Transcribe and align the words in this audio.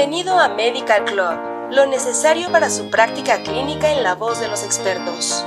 Bienvenido 0.00 0.40
a 0.40 0.48
Medical 0.48 1.04
Club, 1.04 1.72
lo 1.72 1.84
necesario 1.84 2.50
para 2.50 2.70
su 2.70 2.88
práctica 2.88 3.42
clínica 3.42 3.92
en 3.92 4.02
la 4.02 4.14
voz 4.14 4.40
de 4.40 4.48
los 4.48 4.64
expertos. 4.64 5.44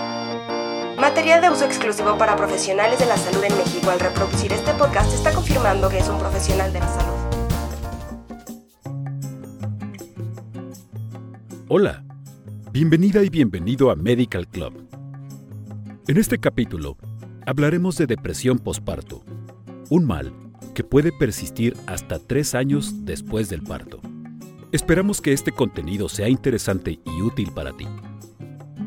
Material 0.95 1.41
de 1.41 1.49
uso 1.49 1.65
exclusivo 1.65 2.19
para 2.19 2.35
profesionales 2.35 2.99
de 2.99 3.07
la 3.07 3.17
salud 3.17 3.43
en 3.43 3.57
México. 3.57 3.89
Al 3.89 3.99
reproducir 3.99 4.53
este 4.53 4.71
podcast 4.73 5.11
está 5.11 5.33
confirmando 5.33 5.89
que 5.89 5.97
es 5.97 6.07
un 6.07 6.19
profesional 6.19 6.71
de 6.71 6.79
la 6.79 6.87
salud. 6.87 7.13
Hola, 11.67 12.03
bienvenida 12.71 13.23
y 13.23 13.29
bienvenido 13.29 13.89
a 13.89 13.95
Medical 13.95 14.47
Club. 14.47 14.87
En 16.07 16.17
este 16.17 16.37
capítulo 16.37 16.95
hablaremos 17.47 17.97
de 17.97 18.05
depresión 18.05 18.59
posparto, 18.59 19.23
un 19.89 20.05
mal 20.05 20.31
que 20.75 20.83
puede 20.83 21.11
persistir 21.11 21.75
hasta 21.87 22.19
tres 22.19 22.53
años 22.53 23.03
después 23.03 23.49
del 23.49 23.63
parto. 23.63 23.99
Esperamos 24.73 25.21
que 25.21 25.33
este 25.33 25.51
contenido 25.51 26.09
sea 26.09 26.27
interesante 26.29 26.99
y 27.05 27.21
útil 27.21 27.51
para 27.51 27.73
ti. 27.73 27.85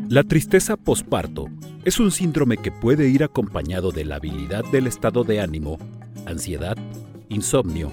La 0.09 0.25
tristeza 0.25 0.77
posparto 0.77 1.47
es 1.85 2.01
un 2.01 2.11
síndrome 2.11 2.57
que 2.57 2.73
puede 2.73 3.09
ir 3.09 3.23
acompañado 3.23 3.93
de 3.93 4.05
la 4.05 4.17
habilidad 4.17 4.65
del 4.73 4.89
estado 4.89 5.23
de 5.23 5.41
ánimo, 5.41 5.79
ansiedad, 6.27 6.77
insomnio, 7.29 7.93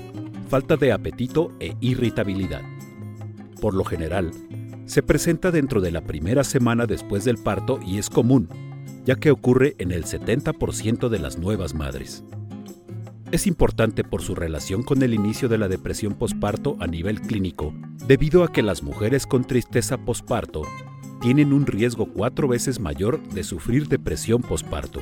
falta 0.50 0.76
de 0.76 0.92
apetito 0.92 1.52
e 1.60 1.76
irritabilidad. 1.82 2.64
Por 3.62 3.76
lo 3.76 3.84
general, 3.84 4.32
se 4.88 5.04
presenta 5.04 5.52
dentro 5.52 5.80
de 5.80 5.92
la 5.92 6.02
primera 6.02 6.44
semana 6.44 6.88
después 6.88 7.26
del 7.26 7.38
parto 7.38 7.80
y 7.86 8.00
es 8.00 8.10
común, 8.10 8.50
ya 9.06 9.18
que 9.18 9.30
ocurre 9.30 9.76
en 9.78 9.92
el 9.92 10.06
70% 10.06 11.10
de 11.10 11.20
las 11.20 11.38
nuevas 11.38 11.76
madres. 11.76 12.24
Es 13.34 13.48
importante 13.48 14.04
por 14.04 14.22
su 14.22 14.36
relación 14.36 14.84
con 14.84 15.02
el 15.02 15.12
inicio 15.12 15.50
de 15.50 15.58
la 15.58 15.68
depresión 15.68 16.14
posparto 16.14 16.78
a 16.80 16.86
nivel 16.86 17.20
clínico, 17.20 17.74
debido 18.06 18.44
a 18.44 18.52
que 18.52 18.62
las 18.62 18.84
mujeres 18.84 19.26
con 19.26 19.44
tristeza 19.44 19.98
posparto 19.98 20.62
tienen 21.20 21.52
un 21.52 21.66
riesgo 21.66 22.06
cuatro 22.06 22.48
veces 22.48 22.80
mayor 22.80 23.28
de 23.30 23.44
sufrir 23.44 23.88
depresión 23.88 24.44
posparto. 24.44 25.02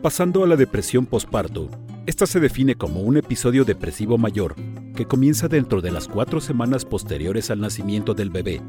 Pasando 0.00 0.42
a 0.42 0.46
la 0.46 0.56
depresión 0.56 1.04
posparto, 1.04 1.68
esta 2.06 2.24
se 2.24 2.40
define 2.40 2.76
como 2.76 3.02
un 3.02 3.18
episodio 3.18 3.66
depresivo 3.66 4.16
mayor 4.16 4.56
que 4.96 5.04
comienza 5.04 5.48
dentro 5.48 5.82
de 5.82 5.90
las 5.90 6.08
cuatro 6.08 6.40
semanas 6.40 6.86
posteriores 6.86 7.50
al 7.50 7.60
nacimiento 7.60 8.14
del 8.14 8.30
bebé 8.30 8.62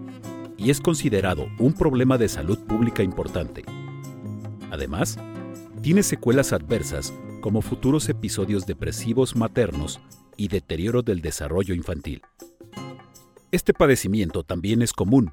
y 0.57 0.69
es 0.69 0.81
considerado 0.81 1.47
un 1.59 1.71
problema 1.71 2.17
de 2.17 2.27
salud 2.27 2.59
pública 2.59 3.03
importante. 3.03 3.63
Además, 4.69 5.17
tiene 5.81 6.03
secuelas 6.03 6.53
adversas 6.53 7.13
como 7.41 7.61
futuros 7.61 8.07
episodios 8.09 8.65
depresivos 8.65 9.35
maternos 9.35 9.99
y 10.37 10.47
deterioro 10.47 11.01
del 11.01 11.21
desarrollo 11.21 11.73
infantil. 11.73 12.21
Este 13.51 13.73
padecimiento 13.73 14.43
también 14.43 14.81
es 14.81 14.93
común, 14.93 15.31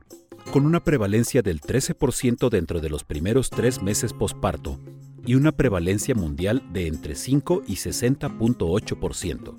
con 0.51 0.65
una 0.65 0.83
prevalencia 0.83 1.43
del 1.43 1.61
13% 1.61 2.49
dentro 2.49 2.81
de 2.81 2.89
los 2.89 3.05
primeros 3.05 3.51
tres 3.51 3.83
meses 3.83 4.13
posparto 4.15 4.81
y 5.27 5.35
una 5.35 5.53
prevalencia 5.53 6.15
mundial 6.15 6.63
de 6.73 6.87
entre 6.87 7.15
5 7.15 7.65
y 7.67 7.75
60.8%. 7.75 9.55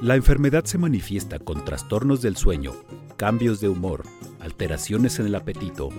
La 0.00 0.14
enfermedad 0.14 0.64
se 0.64 0.78
manifiesta 0.78 1.38
con 1.40 1.64
trastornos 1.64 2.22
del 2.22 2.36
sueño, 2.36 2.72
cambios 3.16 3.60
de 3.60 3.68
humor, 3.68 4.04
alteraciones 4.40 5.18
en 5.18 5.26
el 5.26 5.34
apetito, 5.34 5.90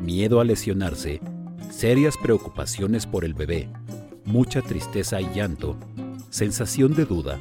miedo 0.00 0.40
a 0.40 0.44
lesionarse, 0.44 1.20
serias 1.72 2.16
preocupaciones 2.18 3.06
por 3.06 3.24
el 3.24 3.34
bebé, 3.34 3.68
mucha 4.24 4.60
tristeza 4.60 5.20
y 5.20 5.28
llanto, 5.34 5.76
sensación 6.28 6.94
de 6.94 7.06
duda, 7.06 7.40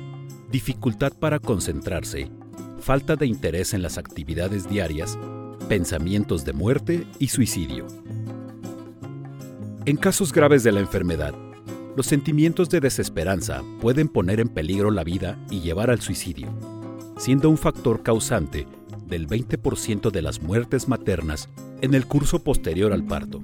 dificultad 0.50 1.12
para 1.14 1.38
concentrarse, 1.38 2.32
falta 2.80 3.16
de 3.18 3.28
interés 3.28 3.74
en 3.74 3.82
las 3.82 3.98
actividades 3.98 4.68
diarias, 4.70 5.20
pensamientos 5.68 6.46
de 6.46 6.54
muerte 6.54 7.06
y 7.20 7.28
suicidio. 7.28 7.86
En 9.86 9.98
casos 9.98 10.32
graves 10.32 10.64
de 10.64 10.72
la 10.72 10.80
enfermedad, 10.80 11.36
los 11.98 12.06
sentimientos 12.06 12.70
de 12.70 12.80
desesperanza 12.80 13.62
pueden 13.82 14.08
poner 14.08 14.40
en 14.40 14.48
peligro 14.48 14.92
la 14.92 15.04
vida 15.04 15.38
y 15.50 15.60
llevar 15.60 15.90
al 15.90 16.00
suicidio, 16.00 16.48
siendo 17.18 17.50
un 17.50 17.58
factor 17.58 18.02
causante 18.02 18.66
del 19.08 19.28
20% 19.28 20.10
de 20.10 20.22
las 20.22 20.42
muertes 20.42 20.88
maternas 20.88 21.50
en 21.82 21.94
el 21.94 22.08
curso 22.08 22.44
posterior 22.44 22.94
al 22.94 23.04
parto. 23.04 23.42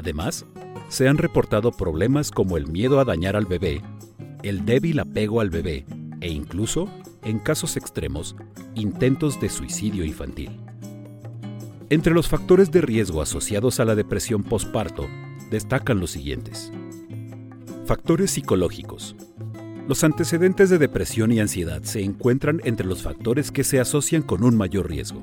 Además, 0.00 0.46
se 0.88 1.08
han 1.08 1.18
reportado 1.18 1.72
problemas 1.72 2.30
como 2.30 2.56
el 2.56 2.66
miedo 2.66 3.00
a 3.00 3.04
dañar 3.04 3.36
al 3.36 3.44
bebé, 3.44 3.82
el 4.42 4.64
débil 4.64 4.98
apego 4.98 5.42
al 5.42 5.50
bebé 5.50 5.84
e 6.22 6.30
incluso, 6.30 6.88
en 7.22 7.38
casos 7.38 7.76
extremos, 7.76 8.34
intentos 8.74 9.38
de 9.42 9.50
suicidio 9.50 10.02
infantil. 10.06 10.58
Entre 11.90 12.14
los 12.14 12.28
factores 12.28 12.70
de 12.70 12.80
riesgo 12.80 13.20
asociados 13.20 13.78
a 13.78 13.84
la 13.84 13.94
depresión 13.94 14.42
postparto 14.42 15.06
destacan 15.50 16.00
los 16.00 16.12
siguientes. 16.12 16.72
Factores 17.84 18.30
psicológicos. 18.30 19.16
Los 19.86 20.02
antecedentes 20.02 20.70
de 20.70 20.78
depresión 20.78 21.30
y 21.30 21.40
ansiedad 21.40 21.82
se 21.82 22.00
encuentran 22.00 22.62
entre 22.64 22.86
los 22.86 23.02
factores 23.02 23.52
que 23.52 23.64
se 23.64 23.80
asocian 23.80 24.22
con 24.22 24.44
un 24.44 24.56
mayor 24.56 24.88
riesgo. 24.88 25.22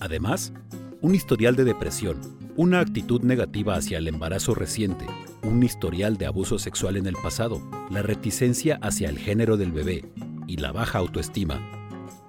Además, 0.00 0.54
un 1.02 1.14
historial 1.14 1.56
de 1.56 1.64
depresión, 1.64 2.41
una 2.56 2.80
actitud 2.80 3.22
negativa 3.22 3.76
hacia 3.76 3.98
el 3.98 4.08
embarazo 4.08 4.54
reciente, 4.54 5.06
un 5.42 5.62
historial 5.62 6.18
de 6.18 6.26
abuso 6.26 6.58
sexual 6.58 6.96
en 6.96 7.06
el 7.06 7.14
pasado, 7.14 7.62
la 7.90 8.02
reticencia 8.02 8.78
hacia 8.82 9.08
el 9.08 9.18
género 9.18 9.56
del 9.56 9.72
bebé 9.72 10.04
y 10.46 10.58
la 10.58 10.72
baja 10.72 10.98
autoestima 10.98 11.60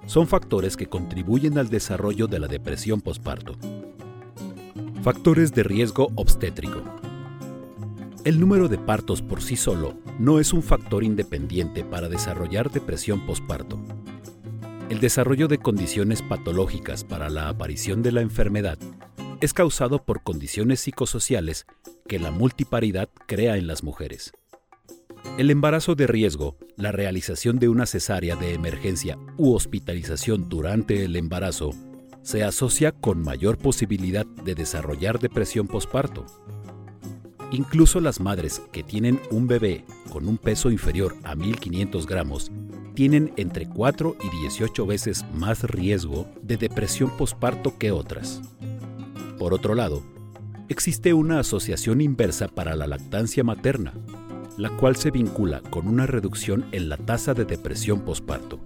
son 0.06 0.26
factores 0.26 0.76
que 0.76 0.86
contribuyen 0.86 1.58
al 1.58 1.68
desarrollo 1.68 2.26
de 2.26 2.38
la 2.38 2.46
depresión 2.46 3.00
posparto. 3.00 3.54
Factores 5.02 5.52
de 5.52 5.62
riesgo 5.62 6.10
obstétrico. 6.14 6.82
El 8.24 8.40
número 8.40 8.68
de 8.68 8.78
partos 8.78 9.20
por 9.20 9.42
sí 9.42 9.56
solo 9.56 9.94
no 10.18 10.40
es 10.40 10.52
un 10.52 10.62
factor 10.62 11.04
independiente 11.04 11.84
para 11.84 12.08
desarrollar 12.08 12.70
depresión 12.70 13.26
posparto. 13.26 13.78
El 14.88 15.00
desarrollo 15.00 15.48
de 15.48 15.58
condiciones 15.58 16.22
patológicas 16.22 17.04
para 17.04 17.28
la 17.28 17.48
aparición 17.48 18.02
de 18.02 18.12
la 18.12 18.20
enfermedad 18.20 18.78
es 19.44 19.52
causado 19.52 20.02
por 20.02 20.22
condiciones 20.22 20.80
psicosociales 20.80 21.66
que 22.08 22.18
la 22.18 22.30
multiparidad 22.30 23.10
crea 23.26 23.58
en 23.58 23.66
las 23.66 23.82
mujeres. 23.82 24.32
El 25.36 25.50
embarazo 25.50 25.94
de 25.94 26.06
riesgo, 26.06 26.56
la 26.76 26.92
realización 26.92 27.58
de 27.58 27.68
una 27.68 27.84
cesárea 27.84 28.36
de 28.36 28.54
emergencia 28.54 29.18
u 29.36 29.52
hospitalización 29.52 30.48
durante 30.48 31.04
el 31.04 31.14
embarazo, 31.16 31.72
se 32.22 32.42
asocia 32.42 32.92
con 32.92 33.22
mayor 33.22 33.58
posibilidad 33.58 34.24
de 34.24 34.54
desarrollar 34.54 35.18
depresión 35.18 35.66
posparto. 35.66 36.24
Incluso 37.50 38.00
las 38.00 38.20
madres 38.20 38.62
que 38.72 38.82
tienen 38.82 39.20
un 39.30 39.46
bebé 39.46 39.84
con 40.10 40.26
un 40.26 40.38
peso 40.38 40.70
inferior 40.70 41.16
a 41.22 41.34
1500 41.34 42.06
gramos 42.06 42.50
tienen 42.94 43.34
entre 43.36 43.68
4 43.68 44.16
y 44.22 44.40
18 44.40 44.86
veces 44.86 45.26
más 45.34 45.64
riesgo 45.64 46.26
de 46.40 46.56
depresión 46.56 47.10
posparto 47.10 47.76
que 47.76 47.90
otras. 47.90 48.40
Por 49.38 49.52
otro 49.52 49.74
lado, 49.74 50.02
existe 50.68 51.12
una 51.12 51.40
asociación 51.40 52.00
inversa 52.00 52.48
para 52.48 52.76
la 52.76 52.86
lactancia 52.86 53.42
materna, 53.42 53.92
la 54.56 54.70
cual 54.70 54.96
se 54.96 55.10
vincula 55.10 55.60
con 55.60 55.88
una 55.88 56.06
reducción 56.06 56.66
en 56.72 56.88
la 56.88 56.96
tasa 56.96 57.34
de 57.34 57.44
depresión 57.44 58.00
posparto. 58.00 58.60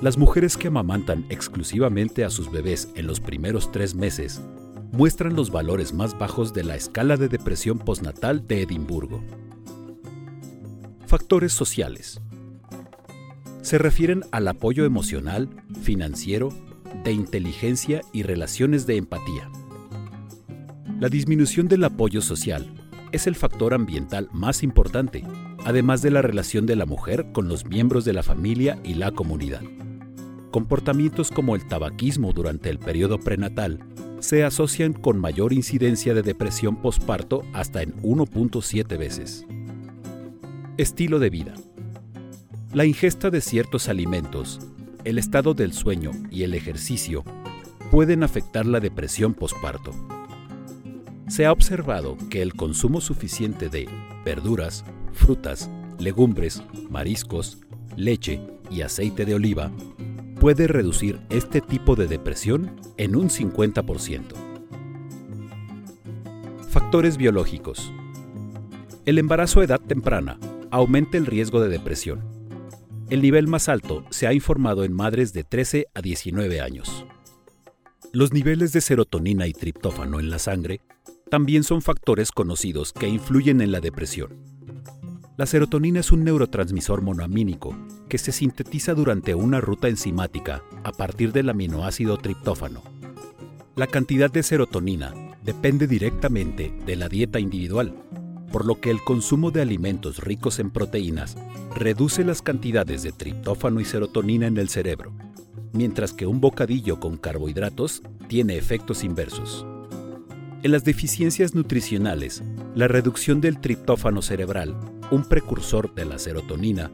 Las 0.00 0.18
mujeres 0.18 0.56
que 0.56 0.68
amamantan 0.68 1.26
exclusivamente 1.28 2.24
a 2.24 2.30
sus 2.30 2.50
bebés 2.50 2.88
en 2.94 3.06
los 3.06 3.20
primeros 3.20 3.72
tres 3.72 3.94
meses 3.94 4.40
muestran 4.92 5.34
los 5.34 5.50
valores 5.50 5.92
más 5.92 6.18
bajos 6.18 6.54
de 6.54 6.64
la 6.64 6.76
escala 6.76 7.16
de 7.16 7.28
depresión 7.28 7.78
postnatal 7.78 8.46
de 8.46 8.62
Edimburgo. 8.62 9.22
Factores 11.06 11.52
sociales. 11.52 12.20
Se 13.62 13.78
refieren 13.78 14.24
al 14.32 14.48
apoyo 14.48 14.84
emocional, 14.84 15.48
financiero 15.82 16.50
de 17.04 17.12
inteligencia 17.12 18.00
y 18.12 18.22
relaciones 18.22 18.86
de 18.86 18.96
empatía. 18.96 19.50
La 20.98 21.08
disminución 21.08 21.68
del 21.68 21.84
apoyo 21.84 22.22
social 22.22 22.66
es 23.12 23.26
el 23.26 23.34
factor 23.34 23.74
ambiental 23.74 24.28
más 24.32 24.62
importante, 24.62 25.24
además 25.64 26.02
de 26.02 26.10
la 26.10 26.22
relación 26.22 26.66
de 26.66 26.76
la 26.76 26.86
mujer 26.86 27.32
con 27.32 27.48
los 27.48 27.66
miembros 27.66 28.04
de 28.04 28.12
la 28.12 28.22
familia 28.22 28.78
y 28.82 28.94
la 28.94 29.10
comunidad. 29.12 29.62
Comportamientos 30.50 31.30
como 31.30 31.54
el 31.54 31.66
tabaquismo 31.66 32.32
durante 32.32 32.70
el 32.70 32.78
periodo 32.78 33.18
prenatal 33.18 33.80
se 34.20 34.44
asocian 34.44 34.92
con 34.92 35.18
mayor 35.18 35.52
incidencia 35.52 36.14
de 36.14 36.22
depresión 36.22 36.76
posparto 36.76 37.42
hasta 37.52 37.82
en 37.82 37.94
1.7 38.02 38.98
veces. 38.98 39.46
Estilo 40.78 41.18
de 41.18 41.30
vida. 41.30 41.54
La 42.72 42.84
ingesta 42.84 43.30
de 43.30 43.40
ciertos 43.40 43.88
alimentos 43.88 44.60
el 45.06 45.18
estado 45.18 45.54
del 45.54 45.72
sueño 45.72 46.10
y 46.32 46.42
el 46.42 46.52
ejercicio 46.52 47.22
pueden 47.92 48.24
afectar 48.24 48.66
la 48.66 48.80
depresión 48.80 49.34
posparto. 49.34 49.92
Se 51.28 51.46
ha 51.46 51.52
observado 51.52 52.16
que 52.28 52.42
el 52.42 52.54
consumo 52.54 53.00
suficiente 53.00 53.68
de 53.68 53.88
verduras, 54.24 54.84
frutas, 55.12 55.70
legumbres, 56.00 56.60
mariscos, 56.90 57.58
leche 57.96 58.40
y 58.68 58.80
aceite 58.80 59.24
de 59.24 59.36
oliva 59.36 59.70
puede 60.40 60.66
reducir 60.66 61.20
este 61.30 61.60
tipo 61.60 61.94
de 61.94 62.08
depresión 62.08 62.80
en 62.96 63.14
un 63.14 63.28
50%. 63.28 64.24
Factores 66.68 67.16
biológicos. 67.16 67.92
El 69.04 69.18
embarazo 69.18 69.60
a 69.60 69.64
edad 69.64 69.80
temprana 69.80 70.40
aumenta 70.72 71.16
el 71.16 71.26
riesgo 71.26 71.60
de 71.60 71.68
depresión. 71.68 72.35
El 73.08 73.22
nivel 73.22 73.46
más 73.46 73.68
alto 73.68 74.04
se 74.10 74.26
ha 74.26 74.32
informado 74.32 74.82
en 74.82 74.92
madres 74.92 75.32
de 75.32 75.44
13 75.44 75.86
a 75.94 76.02
19 76.02 76.60
años. 76.60 77.06
Los 78.12 78.32
niveles 78.32 78.72
de 78.72 78.80
serotonina 78.80 79.46
y 79.46 79.52
triptófano 79.52 80.18
en 80.18 80.28
la 80.28 80.40
sangre 80.40 80.80
también 81.30 81.62
son 81.62 81.82
factores 81.82 82.32
conocidos 82.32 82.92
que 82.92 83.06
influyen 83.06 83.60
en 83.60 83.70
la 83.70 83.80
depresión. 83.80 84.36
La 85.36 85.46
serotonina 85.46 86.00
es 86.00 86.10
un 86.10 86.24
neurotransmisor 86.24 87.00
monoamínico 87.02 87.76
que 88.08 88.18
se 88.18 88.32
sintetiza 88.32 88.92
durante 88.94 89.36
una 89.36 89.60
ruta 89.60 89.86
enzimática 89.86 90.64
a 90.82 90.90
partir 90.90 91.32
del 91.32 91.48
aminoácido 91.48 92.16
triptófano. 92.16 92.82
La 93.76 93.86
cantidad 93.86 94.32
de 94.32 94.42
serotonina 94.42 95.14
depende 95.44 95.86
directamente 95.86 96.74
de 96.84 96.96
la 96.96 97.08
dieta 97.08 97.38
individual, 97.38 97.94
por 98.52 98.64
lo 98.64 98.80
que 98.80 98.90
el 98.90 99.02
consumo 99.02 99.50
de 99.50 99.62
alimentos 99.62 100.18
ricos 100.18 100.58
en 100.58 100.70
proteínas 100.70 101.36
reduce 101.74 102.24
las 102.24 102.42
cantidades 102.42 103.02
de 103.02 103.12
triptófano 103.12 103.80
y 103.80 103.84
serotonina 103.84 104.46
en 104.46 104.56
el 104.56 104.68
cerebro, 104.68 105.12
mientras 105.72 106.12
que 106.12 106.26
un 106.26 106.40
bocadillo 106.40 107.00
con 107.00 107.16
carbohidratos 107.16 108.02
tiene 108.28 108.56
efectos 108.56 109.04
inversos. 109.04 109.66
En 110.62 110.72
las 110.72 110.84
deficiencias 110.84 111.54
nutricionales, 111.54 112.42
la 112.74 112.88
reducción 112.88 113.40
del 113.40 113.60
triptófano 113.60 114.22
cerebral, 114.22 114.76
un 115.10 115.24
precursor 115.24 115.94
de 115.94 116.06
la 116.06 116.18
serotonina, 116.18 116.90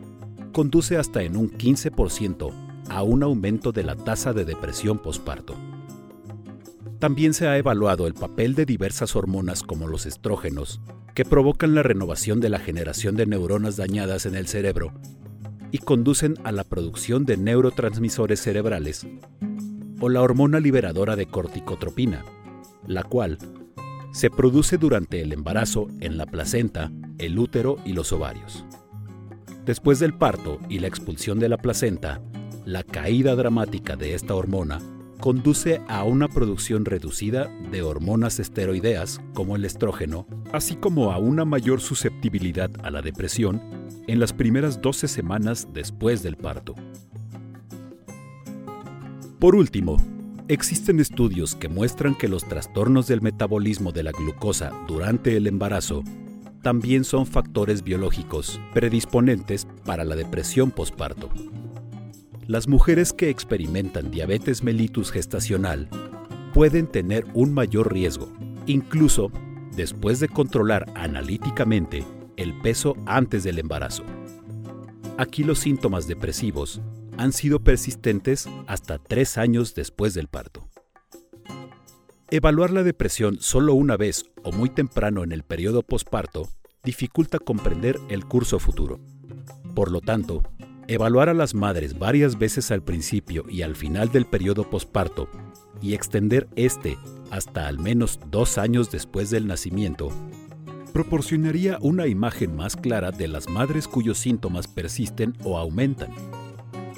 conduce 0.53 0.99
hasta 0.99 1.23
en 1.23 1.37
un 1.37 1.51
15% 1.51 2.53
a 2.91 3.03
un 3.03 3.23
aumento 3.23 3.73
de 3.73 3.85
la 3.85 3.97
tasa 3.97 4.33
de 4.33 4.45
depresión 4.45 4.99
posparto. 4.99 5.55
También 6.99 7.35
se 7.35 7.49
ha 7.49 7.57
evaluado 7.57 8.07
el 8.07 8.15
papel 8.15 8.55
de 8.55 8.67
diversas 8.67 9.17
hormonas 9.17 9.63
como 9.63 9.89
los 9.89 10.07
estrógenos, 10.07 10.81
que 11.15 11.25
provocan 11.25 11.75
la 11.75 11.83
renovación 11.83 12.41
de 12.41 12.49
la 12.49 12.59
generación 12.59 13.17
de 13.17 13.27
neuronas 13.27 13.77
dañadas 13.77 14.27
en 14.27 14.35
el 14.35 14.47
cerebro 14.47 14.93
y 15.71 15.79
conducen 15.79 16.35
a 16.45 16.53
la 16.53 16.65
producción 16.65 17.25
de 17.25 17.37
neurotransmisores 17.37 18.41
cerebrales, 18.41 19.07
o 20.01 20.09
la 20.09 20.21
hormona 20.21 20.61
liberadora 20.61 21.17
de 21.17 21.27
corticotropina, 21.27 22.25
la 22.87 23.03
cual 23.05 23.39
se 24.13 24.31
produce 24.31 24.77
durante 24.77 25.23
el 25.23 25.33
embarazo 25.33 25.89
en 26.01 26.19
la 26.19 26.27
placenta, 26.27 26.91
el 27.19 27.39
útero 27.39 27.77
y 27.85 27.93
los 27.93 28.13
ovarios. 28.13 28.65
Después 29.65 29.99
del 30.01 30.13
parto 30.13 30.59
y 30.69 30.81
la 30.81 30.89
expulsión 30.89 31.39
de 31.39 31.49
la 31.49 31.57
placenta, 31.57 32.21
la 32.65 32.83
caída 32.83 33.35
dramática 33.37 33.97
de 33.97 34.15
esta 34.15 34.35
hormona 34.35 34.81
conduce 35.23 35.81
a 35.87 36.03
una 36.03 36.27
producción 36.27 36.85
reducida 36.85 37.49
de 37.71 37.81
hormonas 37.83 38.41
esteroideas 38.41 39.21
como 39.35 39.55
el 39.55 39.65
estrógeno, 39.65 40.27
así 40.53 40.75
como 40.75 41.13
a 41.13 41.19
una 41.19 41.45
mayor 41.45 41.81
susceptibilidad 41.81 42.73
a 42.83 42.91
la 42.91 43.03
depresión 43.03 43.63
en 44.09 44.19
las 44.19 44.33
primeras 44.33 44.83
12 44.83 45.07
semanas 45.07 45.69
después 45.73 46.25
del 46.25 46.37
parto. 46.37 46.75
Por 49.39 49.55
último, 49.55 49.97
existen 50.49 50.99
estudios 50.99 51.55
que 51.55 51.69
muestran 51.69 52.17
que 52.17 52.27
los 52.27 52.49
trastornos 52.49 53.07
del 53.07 53.23
metabolismo 53.23 53.93
de 53.93 54.03
la 54.03 54.11
glucosa 54.11 54.73
durante 54.89 55.37
el 55.37 55.47
embarazo 55.47 56.03
también 56.63 57.05
son 57.05 57.27
factores 57.27 57.85
biológicos 57.85 58.61
predisponentes 58.75 59.69
para 59.85 60.05
la 60.05 60.17
depresión 60.17 60.73
postparto. 60.73 61.31
Las 62.49 62.67
mujeres 62.67 63.13
que 63.13 63.31
experimentan 63.31 64.11
diabetes 64.11 64.65
mellitus 64.65 65.13
gestacional 65.13 65.89
pueden 66.53 66.89
tener 66.89 67.25
un 67.35 67.55
mayor 67.55 67.93
riesgo, 67.93 68.33
incluso 68.67 69.31
después 69.77 70.19
de 70.19 70.29
controlar 70.29 70.91
analíticamente 70.97 72.05
el 72.37 72.59
peso 72.61 72.97
antes 73.07 73.45
del 73.45 73.61
embarazo. 73.61 74.03
Aquí 75.19 75.45
los 75.45 75.61
síntomas 75.61 76.09
depresivos 76.09 76.81
han 77.17 77.33
sido 77.33 77.61
persistentes 77.61 78.49
hasta 78.67 78.99
tres 78.99 79.39
años 79.39 79.77
después 79.77 80.13
del 80.13 80.27
parto. 80.27 80.69
Evaluar 82.29 82.73
la 82.73 82.83
depresión 82.83 83.39
solo 83.41 83.75
una 83.75 83.97
vez 83.97 84.25
o 84.43 84.51
muy 84.51 84.69
temprano 84.69 85.23
en 85.23 85.31
el 85.31 85.45
periodo 85.45 85.83
posparto 85.83 86.49
dificulta 86.83 87.39
comprender 87.39 88.01
el 88.09 88.25
curso 88.25 88.59
futuro. 88.59 88.99
Por 89.75 89.93
lo 89.93 90.01
tanto, 90.01 90.43
evaluar 90.89 91.29
a 91.29 91.35
las 91.35 91.55
madres 91.55 91.99
varias 91.99 92.39
veces 92.39 92.71
al 92.71 92.83
principio 92.83 93.45
y 93.49 93.63
al 93.63 93.77
final 93.77 94.11
del 94.11 94.27
periodo 94.27 94.69
posparto 94.69 95.29
y 95.81 95.95
extender 95.95 96.49
este 96.57 96.99
hasta 97.31 97.67
al 97.67 97.79
menos 97.79 98.21
dos 98.31 98.59
años 98.59 98.91
después 98.91 99.31
del 99.31 99.47
nacimiento 99.47 100.11
proporcionaría 100.93 101.79
una 101.81 102.07
imagen 102.07 102.55
más 102.55 102.77
clara 102.77 103.11
de 103.11 103.29
las 103.29 103.49
madres 103.49 103.89
cuyos 103.89 104.19
síntomas 104.19 104.69
persisten 104.69 105.35
o 105.45 105.59
aumentan 105.59 106.11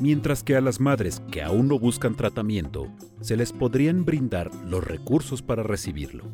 mientras 0.01 0.43
que 0.43 0.57
a 0.57 0.61
las 0.61 0.81
madres 0.81 1.23
que 1.31 1.43
aún 1.43 1.69
no 1.69 1.79
buscan 1.79 2.15
tratamiento 2.15 2.89
se 3.21 3.37
les 3.37 3.53
podrían 3.53 4.05
brindar 4.05 4.51
los 4.67 4.83
recursos 4.83 5.43
para 5.43 5.63
recibirlo. 5.63 6.25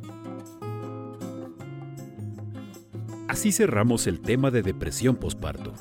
Así 3.29 3.53
cerramos 3.53 4.07
el 4.07 4.21
tema 4.21 4.51
de 4.51 4.63
depresión 4.63 5.17
posparto, 5.17 5.73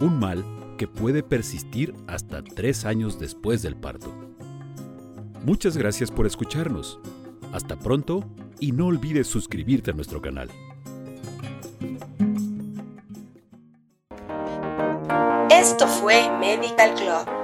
un 0.00 0.18
mal 0.18 0.44
que 0.78 0.88
puede 0.88 1.22
persistir 1.22 1.94
hasta 2.06 2.42
tres 2.42 2.86
años 2.86 3.18
después 3.18 3.60
del 3.60 3.76
parto. 3.76 4.10
Muchas 5.44 5.76
gracias 5.76 6.10
por 6.10 6.26
escucharnos. 6.26 6.98
Hasta 7.52 7.78
pronto 7.78 8.24
y 8.58 8.72
no 8.72 8.86
olvides 8.86 9.26
suscribirte 9.26 9.90
a 9.90 9.94
nuestro 9.94 10.22
canal. 10.22 10.48
Esto 15.50 15.86
fue 15.86 16.30
Medical 16.38 16.94
Club 16.94 17.37